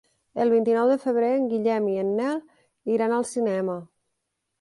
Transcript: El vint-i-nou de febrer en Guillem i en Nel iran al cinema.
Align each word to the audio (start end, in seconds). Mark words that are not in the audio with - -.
El 0.43 0.51
vint-i-nou 0.51 0.87
de 0.91 0.95
febrer 1.03 1.27
en 1.33 1.43
Guillem 1.51 1.89
i 1.91 1.97
en 2.05 2.09
Nel 2.21 2.41
iran 2.95 3.13
al 3.19 3.27
cinema. 3.33 3.77